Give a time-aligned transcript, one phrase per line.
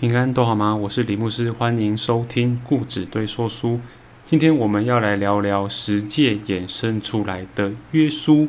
[0.00, 0.74] 平安都好吗？
[0.74, 3.78] 我是李牧师，欢迎收听故纸堆说书。
[4.24, 8.48] 今天我们要来聊聊十诫衍生出来的约书。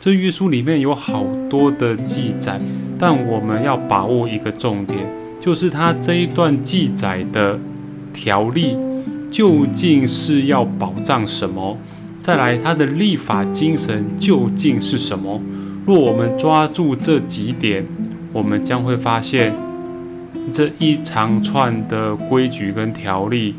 [0.00, 2.60] 这约书里面有好多的记载，
[2.98, 4.98] 但我们要把握一个重点，
[5.40, 7.56] 就是它这一段记载的
[8.12, 8.76] 条例
[9.30, 11.78] 究竟是要保障什么？
[12.20, 15.40] 再来，它的立法精神究竟是什么？
[15.86, 17.86] 若我们抓住这几点，
[18.32, 19.54] 我们将会发现。
[20.52, 23.54] 这一长串的规矩跟条例，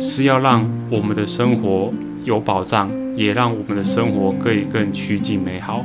[0.00, 1.92] 是要让我们的生活
[2.24, 5.84] 有保障，也让我们的生活可以更趋近美好。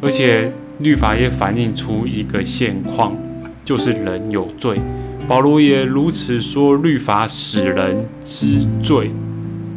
[0.00, 3.16] 而且律法也反映出一个现况，
[3.64, 4.80] 就是人有罪。
[5.28, 9.10] 保罗也如此说，律法使人知罪。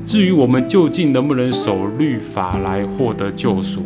[0.05, 3.83] 至于我们究竟能不能守律法来获得救赎，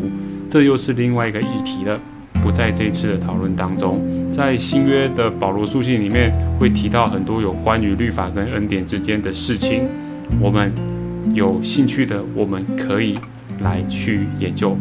[0.49, 1.99] 这又是另外一个议题了。
[2.43, 9.87] 不在这一次的讨论当中，在新约的保罗书信里面会提到很多有关于律法跟恩典之间的事情，
[10.41, 10.69] 我们
[11.33, 13.17] 有兴趣的，我们可以
[13.61, 14.77] 来去研究。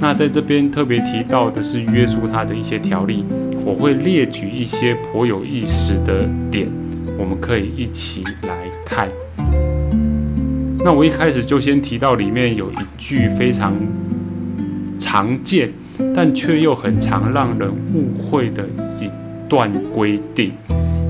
[0.00, 3.24] 那在这边特别提到的是约束他的一些条例，
[3.64, 6.68] 我会列举一些颇有意思的点，
[7.16, 9.08] 我们可以一起来看。
[10.80, 13.76] 那我一开始就先提到里面有一句非常
[14.98, 15.70] 常见。
[16.14, 18.64] 但却又很常让人误会的
[19.00, 19.10] 一
[19.48, 20.52] 段规定。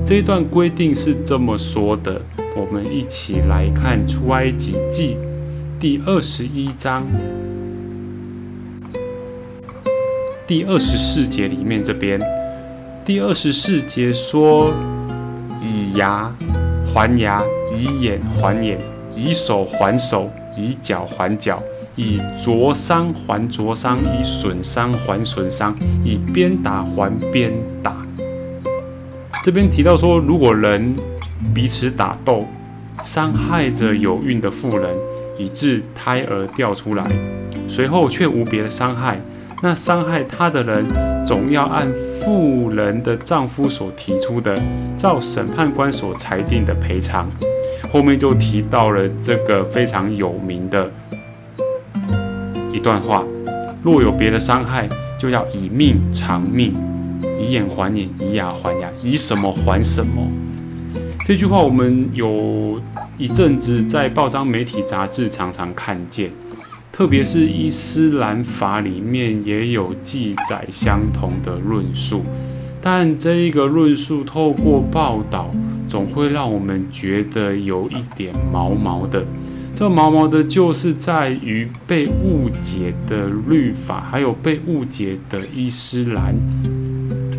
[0.05, 2.21] 这一段规定是这么说的：
[2.55, 5.15] 我们一起来看《出埃及记》
[5.79, 7.05] 第二十一章
[10.47, 12.19] 第二十四节里面这边，
[13.05, 14.73] 第二十四节说
[15.61, 16.35] ：“以牙
[16.91, 17.43] 还牙，
[17.77, 18.79] 以眼还眼，
[19.15, 21.61] 以手还手，以脚还脚。”
[21.99, 27.51] 以灼伤还灼伤，以损伤还损伤，以鞭打还鞭
[27.83, 27.93] 打。
[29.43, 30.95] 这边提到说，如果人
[31.53, 32.47] 彼此打斗，
[33.03, 34.95] 伤害着有孕的妇人，
[35.37, 37.05] 以致胎儿掉出来，
[37.67, 39.19] 随后却无别的伤害，
[39.61, 40.85] 那伤害她的人
[41.27, 44.57] 总要按妇人的丈夫所提出的，
[44.95, 47.29] 照审判官所裁定的赔偿。
[47.91, 50.89] 后面就提到了这个非常有名的。
[52.71, 53.23] 一段话，
[53.83, 54.87] 若有别的伤害，
[55.19, 56.73] 就要以命偿命，
[57.39, 60.27] 以眼还眼，以牙还牙，以什么还什么。
[61.25, 62.81] 这句话我们有
[63.17, 66.31] 一阵子在报章、媒体、杂志常常看见，
[66.91, 72.23] 特别是伊斯兰法里面也有记载相同的论述，
[72.81, 75.51] 但这一个论述透过报道，
[75.87, 79.25] 总会让我们觉得有一点毛毛的。
[79.79, 86.35] 这毛毛的，就是在于被误解的律法，还有被误解的伊斯兰。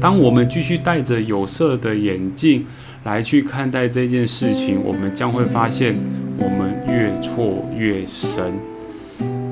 [0.01, 2.65] 当我们继续戴着有色的眼镜
[3.05, 5.95] 来去看待这件事情，我们将会发现，
[6.39, 8.55] 我们越错越深。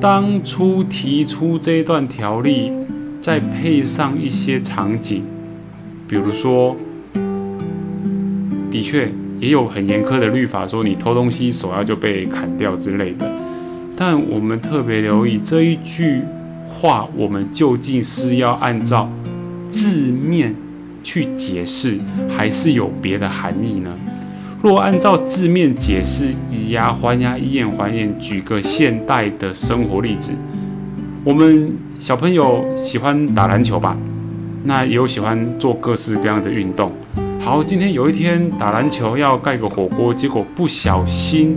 [0.01, 2.73] 当初提出这一段条例，
[3.21, 5.25] 再配上一些场景，
[6.09, 6.75] 比如说，
[8.71, 9.13] 的确。
[9.41, 13.31] 也有很严苛的律法，说你偷东西手要就被砍掉之类的。
[13.97, 16.23] 但我们特别留意这一句
[16.67, 19.11] 话，我们究竟是要按照
[19.71, 20.55] 字面
[21.03, 21.99] 去解释，
[22.29, 23.95] 还是有别的含义呢？
[24.61, 28.19] 若按照字面解释，以牙还牙，以眼还眼。
[28.19, 30.33] 举个现代的生活例子，
[31.25, 33.97] 我们小朋友喜欢打篮球吧？
[34.65, 36.93] 那也有喜欢做各式各样的运动。
[37.41, 41.57] 好，今天有一天打篮球要盖个火锅，结果不小心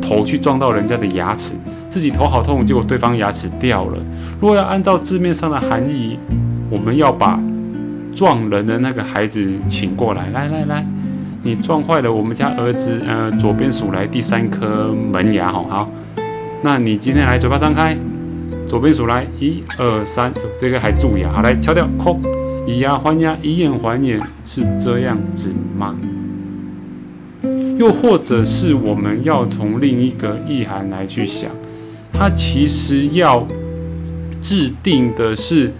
[0.00, 1.54] 头去撞到人家的牙齿，
[1.88, 3.98] 自己头好痛，结果对方牙齿掉了。
[4.40, 6.18] 如果要按照字面上的含义，
[6.70, 7.38] 我们要把
[8.14, 10.84] 撞人的那个孩子请过来，来来来，
[11.42, 15.90] 你撞坏了我们家儿子呃左边数来第三颗门牙，好好，
[16.62, 17.96] 那你今天来嘴巴张开，
[18.66, 22.20] 左边数来一二三，这个还蛀牙，好来敲掉，空。
[22.68, 25.96] 以牙还牙，以眼还眼，是这样子吗？
[27.78, 31.50] 又或者是我们要从另一个意涵来去想，
[32.12, 33.48] 它其实要
[34.42, 35.72] 制定的是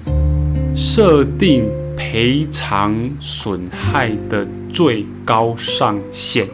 [0.74, 6.48] 设定赔偿损害的最高上限。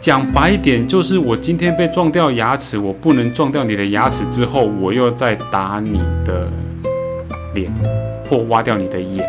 [0.00, 6.48] 讲白一点，就是我今天被撞掉牙齿，我不能撞掉你的牙齿之后，我又再打你的
[7.54, 7.70] 脸，
[8.26, 9.28] 或挖掉你的眼。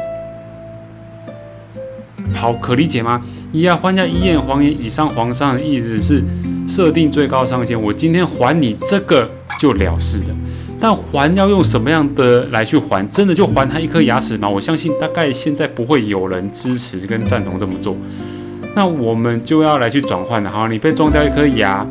[2.41, 3.21] 好，可理解吗？
[3.51, 4.75] 以牙还牙，以眼还眼。
[4.83, 6.23] 以上皇上的意思是
[6.67, 7.79] 设定最高上限。
[7.79, 9.29] 我今天还你这个
[9.59, 10.35] 就了事了。
[10.79, 13.07] 但还要用什么样的来去还？
[13.11, 14.49] 真的就还他一颗牙齿吗？
[14.49, 17.95] 我相信大概现在不会有人支持跟赞同这么做。
[18.75, 20.49] 那我们就要来去转换了。
[20.49, 21.85] 好，你被撞掉一颗牙，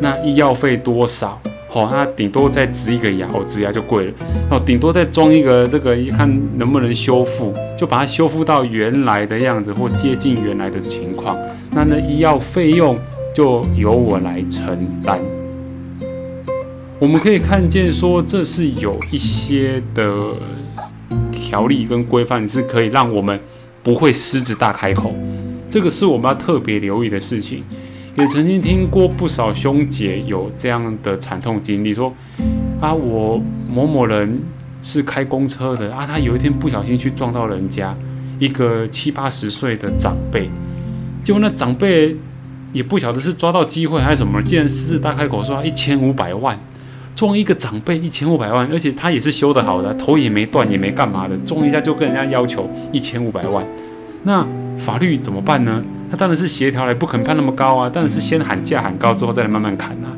[0.00, 1.40] 那医药费多少？
[1.68, 4.12] 好，那顶多再植一个牙，哦，植牙就贵了。
[4.50, 11.36] 哦，顶多再装一个这个，看能不能修复，就把它修复到原来的样子或接近原来的情况。
[11.72, 12.98] 那那医药费用
[13.34, 15.20] 就由我来承担。
[16.98, 20.14] 我们可以看见，说这是有一些的
[21.30, 23.38] 条例跟规范，是可以让我们
[23.82, 25.12] 不会狮子大开口。
[25.68, 27.64] 这个是我们要特别留意的事情。
[28.16, 32.12] 也曾经听过不少兄姐有这样的惨痛经历，说
[32.80, 33.40] 啊，我
[33.70, 34.40] 某某人
[34.80, 37.94] 是开公车的啊，他有一天不小心去撞到人家
[38.38, 40.50] 一个七八十岁的长辈，
[41.22, 42.16] 结果那长辈
[42.72, 46.58] 也不晓得是抓到机会还是什么，竟然狮子大开口说一千五百万。
[47.14, 53.64] 撞一个长辈一千五百万，而且他也是修得好的，头也没断，也没干嘛的，撞一下就跟人家要求一千五百万，
[54.24, 54.46] 那
[54.76, 55.82] 法律怎么办呢？
[56.16, 60.10] 当然是协调来，不可能判那么高啊，当然是先喊价喊高之后再来慢慢砍啊，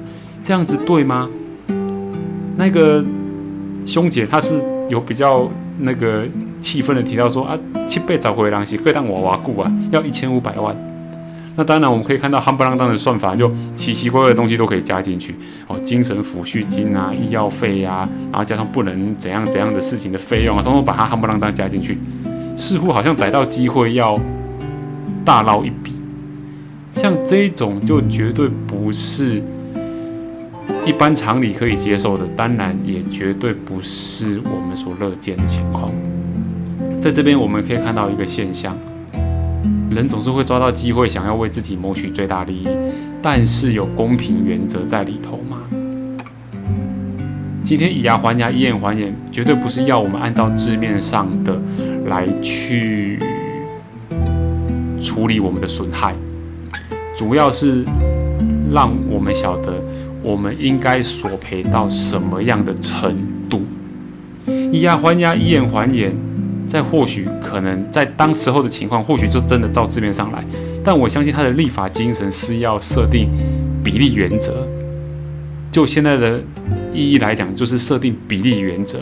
[0.42, 1.28] 这样子对吗？
[2.56, 3.04] 那个
[3.84, 4.54] 兄姐她是
[4.88, 5.48] 有比较
[5.78, 6.24] 那个
[6.60, 10.74] 气愤的提到说啊，七倍找回狼息，可以当娃娃雇啊，要一千五百万。
[11.56, 15.34] 那当然，我们可以看到夯不啷当的算法，就奇奇怪怪的东西都可以加进去
[15.66, 21.98] 哦，精神抚恤金啊、医药费呀，然后加上不能怎样怎样的事情的费用啊，统统把它夯不啷当加进去，
[22.56, 24.16] 似乎好像逮到机会要
[25.28, 25.92] 大捞一笔。
[26.90, 29.42] 像这种就绝对不是
[30.86, 35.92] 一般常理可以接受的，当然也绝对不是我们所乐见的情况。
[36.98, 38.74] 在这边我们可以看到一个现象。
[39.90, 42.68] 人总是会抓到机会，想要为自己谋取最大利益，
[43.20, 45.58] 但是有公平原则在里头吗？
[47.62, 51.60] 今天以牙还牙，以眼还眼，绝对不是要我们按照字面上的
[52.06, 53.18] 来去
[55.00, 56.14] 处理我们的损害，
[57.16, 57.84] 主要是
[58.72, 59.74] 让我们晓得
[60.22, 63.16] 我们应该索赔到什么样的程
[63.48, 63.62] 度。
[64.72, 66.12] 以牙还牙，以眼还眼。
[66.66, 70.44] 在或许可能在当时候的情况，或许就真的照字面上来，
[70.84, 73.30] 但我相信他的立法精神是要设定
[73.82, 74.68] 比例原则。
[75.72, 76.38] 就现在的
[76.92, 78.98] 意义来讲，就是设定比例原则，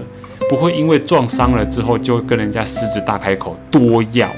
[0.48, 4.30] 不会因为撞伤了之后就跟人家狮子大开口多要。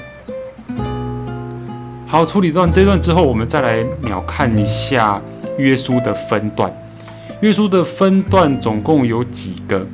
[2.11, 5.21] 好，处理段这段之后，我们再来秒看一下
[5.59, 6.73] 约书的分段。
[7.41, 9.85] 约书的分段总共有几个？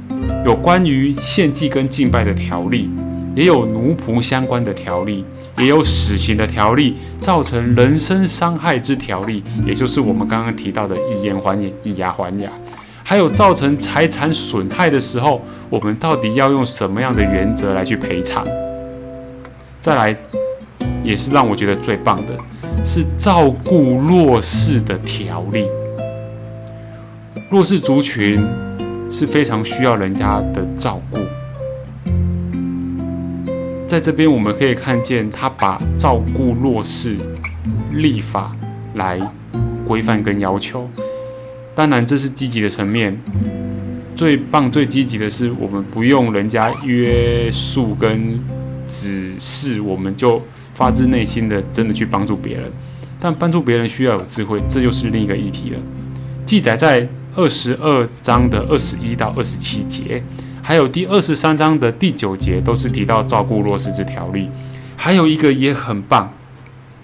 [0.45, 2.89] 有关于献祭跟敬拜的条例。
[3.35, 5.25] 也有奴仆相关的条例，
[5.57, 12.49] 也有死刑的条例，造成人身伤害之条例，也就是我们刚刚提到的以眼还眼，以牙还牙。
[13.03, 18.47] 还有造成财产损害的时候，我们到底要用什么样的原则来去赔偿？
[19.81, 20.15] 再来，
[21.05, 22.35] 也是让我觉得最棒的，
[22.83, 25.65] 是照顾弱势的条例。
[27.51, 28.43] 弱势族群
[29.09, 31.19] 是非常需要人家的照顾。
[33.87, 37.15] 在这边我们可以看见，他把照顾弱势
[37.93, 38.55] 立法
[38.95, 39.21] 来
[39.87, 40.89] 规范跟要求。
[41.75, 43.15] 当然，这是积极的层面。
[44.15, 48.39] 最棒、最积极的是，我们不用人家约束跟
[48.89, 50.41] 指示，我们就
[50.75, 52.71] 发自内心的真的去帮助别人。
[53.19, 55.79] 但帮助别人需要有智慧，这就是另一个议题了。
[56.45, 60.21] 记载在二十二章的二十一到二十七节。
[60.61, 64.49] 还有第二十三章的第九节都是提到照顾弱势之条例，
[64.97, 66.33] 还有一个也很棒，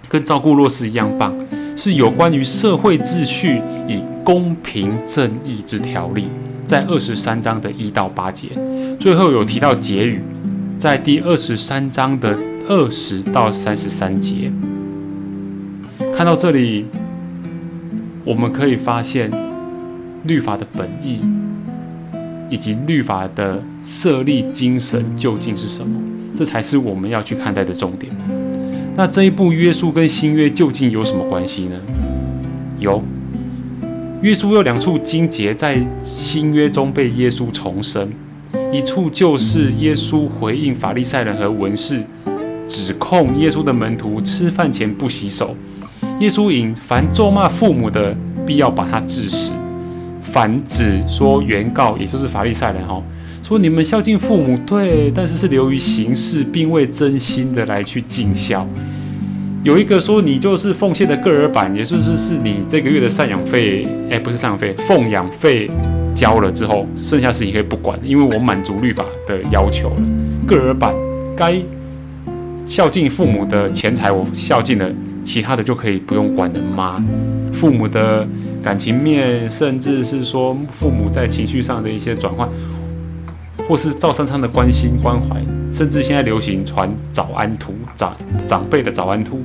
[0.09, 1.31] 跟照顾弱势一样棒，
[1.77, 6.27] 是有关于社会秩序以公平正义之条例，
[6.65, 8.47] 在二十三章的一到八节，
[8.99, 10.23] 最后有提到结语，
[10.79, 12.35] 在第二十三章的
[12.67, 14.51] 二十到三十三节。
[16.15, 16.85] 看到这里，
[18.25, 19.31] 我们可以发现
[20.23, 21.19] 律法的本意。
[22.51, 25.97] 以及律法的设立精神究竟是什么？
[26.35, 28.11] 这才是我们要去看待的重点。
[28.93, 31.77] 那这一部约书跟新约究竟有什么关系呢？
[32.77, 33.01] 有，
[34.21, 38.11] 约书有两处经节在新约中被耶稣重生，
[38.73, 42.03] 一处就是耶稣回应法利赛人和文士
[42.71, 45.53] 指控耶稣的门徒吃饭前不洗手，
[46.21, 48.15] 耶稣引凡咒骂父母的，
[48.47, 49.51] 必要把他治死。
[50.21, 53.03] 反指说原告，也就是法利赛人哈，
[53.43, 58.65] 说你们孝敬父母对，但是是流于形式，并未真心的来去尽孝。
[59.63, 65.69] 有一个说你就是奉献的个人版，也就是是你这个月的赡养费，哎，不是赡养费，奉养费
[66.15, 70.01] 交了之后，剩下事情可以不管，因为我满足律法的要求了。
[70.47, 70.95] 个人版
[71.35, 71.61] 该
[72.65, 74.89] 孝敬父母的钱财我孝敬了，
[75.23, 77.03] 其他的就可以不用管了吗？
[77.51, 78.25] 父母的
[78.63, 82.47] 感情面，甚至是说父母在情绪上的一些转换，
[83.67, 88.15] 或是赵三昌的关心关怀，甚至现在流行传早安图，长
[88.45, 89.41] 长辈的早安图，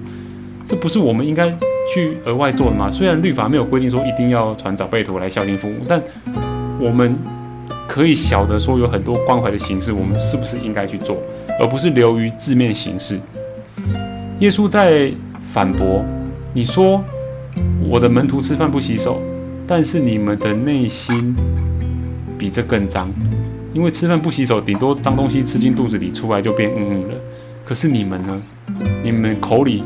[0.68, 1.50] 这不是我们应该
[1.92, 2.88] 去额外做的吗？
[2.90, 6.00] 虽然律法没有规定说一定要传长辈图来孝敬父母，但
[6.78, 7.16] 我们
[7.86, 11.18] 可以晓得说有很多关怀的形式，我们是不是应该去做，
[11.60, 13.18] 而不是流于字面形式？
[14.40, 15.12] 耶稣在
[15.42, 16.04] 反驳
[16.52, 17.02] 你说。
[17.88, 19.22] 我的门徒吃饭不洗手，
[19.66, 21.34] 但是你们的内心
[22.36, 23.10] 比这更脏，
[23.72, 27.14] 因为吃饭不洗手，顶多脏东西吃进肚子里，出来就变嗯嗯了。
[27.64, 28.42] 可是你们呢？
[29.02, 29.84] 你们口里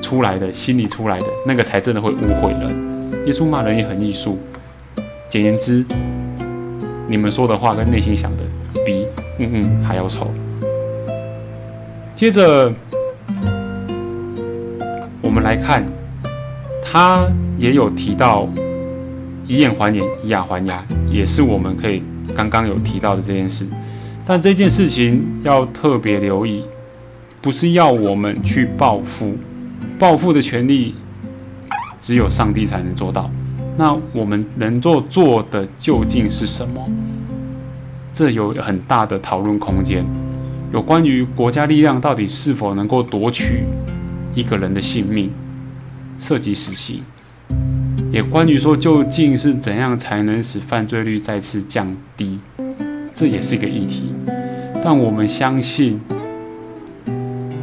[0.00, 2.72] 出来的，心里出来的那个才真的会污秽了。
[3.26, 4.38] 耶稣骂人也很艺术。
[5.28, 5.84] 简言之，
[7.08, 8.42] 你们说的话跟内心想的
[8.84, 9.06] 比
[9.38, 10.30] 嗯嗯还要丑。
[12.14, 12.72] 接着，
[15.20, 15.84] 我们来看。
[16.96, 17.26] 他
[17.58, 18.48] 也有提到
[19.48, 20.80] 以眼还眼，以牙还牙，
[21.10, 22.00] 也是我们可以
[22.36, 23.66] 刚刚有提到的这件事。
[24.24, 26.64] 但这件事情要特别留意，
[27.42, 29.34] 不是要我们去报复，
[29.98, 30.94] 报复的权利
[32.00, 33.28] 只有上帝才能做到。
[33.76, 36.88] 那我们能做做的究竟是什么？
[38.12, 40.04] 这有很大的讨论空间。
[40.72, 43.64] 有关于国家力量到底是否能够夺取
[44.34, 45.30] 一个人的性命？
[46.18, 47.02] 涉及死刑，
[48.12, 52.38] 也关于说究竟是怎样才能使犯罪率再次降低，
[53.12, 54.14] 这也是一个议题。
[54.84, 56.00] 但我们相信，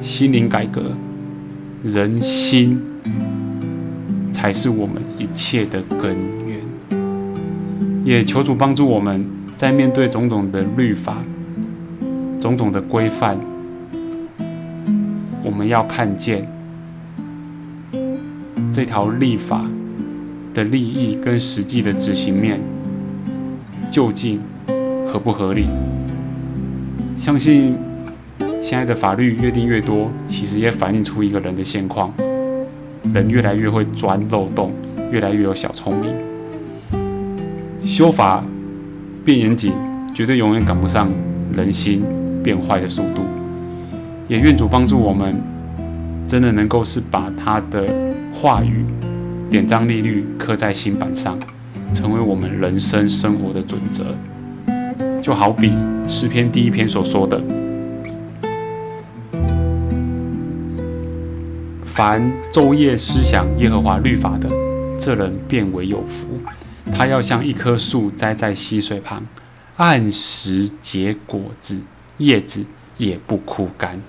[0.01, 0.97] 心灵改革、
[1.83, 2.81] 人心
[4.41, 6.15] 才是我们一切的根
[6.47, 6.59] 源。
[8.03, 9.23] 也求主帮助我们
[9.55, 11.17] 在面对种种的律法、
[12.39, 13.37] 种种的规范，
[15.43, 16.43] 我们要看见。
[18.73, 19.63] 这条立法
[20.55, 22.59] 的利益跟实际的执行面
[23.91, 24.39] 究竟
[25.07, 25.67] 合不合理？
[27.15, 27.75] 相信
[28.63, 32.11] 现在的法律越定越多，其实也反映出一个人的现况：
[33.13, 34.71] 人越来越会钻漏洞，
[35.11, 36.13] 越来越有小聪明。
[37.83, 38.43] 修法
[39.25, 39.73] 变严谨，
[40.13, 41.11] 绝对永远赶不上
[41.55, 42.03] 人心
[42.43, 43.23] 变坏的速度。
[44.27, 45.35] 也愿主帮助我们，
[46.27, 47.85] 真的能够是把他的。
[48.33, 48.83] 话语
[49.51, 51.37] 典章利率刻在心板上，
[51.93, 54.15] 成为我们人生生活的准则。
[55.21, 55.71] 就好比
[56.07, 57.39] 诗篇第一篇所说的
[62.01, 62.19] ：“凡
[62.51, 64.49] 昼夜思想耶和华律法的，
[64.97, 66.29] 这人便为有福。
[66.91, 69.23] 他要像一棵树栽在溪水旁，
[69.77, 71.79] 按时结果子，
[72.17, 72.65] 叶子
[72.97, 74.01] 也不枯干。”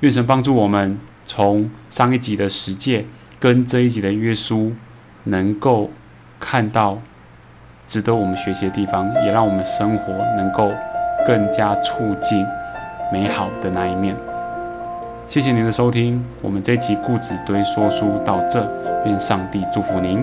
[0.00, 3.06] 愿神帮助我们，从上一集的十诫。
[3.40, 4.74] 跟这一集的约书
[5.24, 5.90] 能够
[6.38, 7.00] 看到
[7.86, 10.70] 值得我们学习的地方，也让我们生活能够
[11.24, 12.44] 更加促进
[13.10, 14.14] 美好的那一面。
[15.32, 18.70] 谢谢您的收听，我们这集故事堆说书到这，
[19.06, 20.22] 愿上帝祝福您。